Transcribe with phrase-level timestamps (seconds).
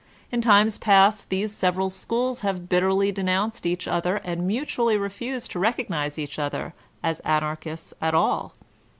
[0.31, 5.59] In times past these several schools have bitterly denounced each other and mutually refused to
[5.59, 8.55] recognize each other as Anarchists at all.